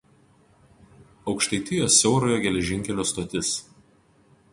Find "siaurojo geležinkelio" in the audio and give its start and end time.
2.03-3.05